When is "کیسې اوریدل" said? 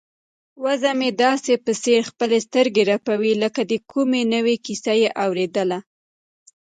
4.65-5.71